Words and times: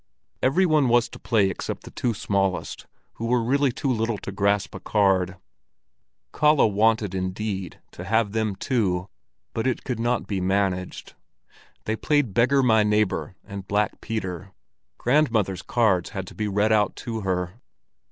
Every 0.41 0.65
one 0.65 0.87
was 0.89 1.07
to 1.09 1.19
play 1.19 1.51
except 1.51 1.83
the 1.83 1.91
two 1.91 2.15
smallest, 2.15 2.87
who 3.17 3.27
were 3.27 3.43
really 3.43 3.71
too 3.71 3.91
little 3.91 4.17
to 4.17 4.31
grasp 4.31 4.73
a 4.73 4.79
card; 4.79 5.37
Kalle 6.33 6.71
wanted, 6.71 7.13
indeed, 7.13 7.79
to 7.91 8.05
have 8.05 8.31
them 8.31 8.55
too, 8.55 9.09
but 9.53 9.67
it 9.67 9.83
could 9.83 9.99
not 9.99 10.25
be 10.25 10.41
managed. 10.41 11.13
They 11.85 11.95
played 11.95 12.33
beggar 12.33 12.63
my 12.63 12.81
neighbor 12.81 13.35
and 13.43 13.67
Black 13.67 14.01
Peter. 14.01 14.53
Grandmother's 14.97 15.61
cards 15.61 16.09
had 16.09 16.25
to 16.25 16.33
be 16.33 16.47
read 16.47 16.71
out 16.71 16.95
to 17.05 17.19
her. 17.21 17.61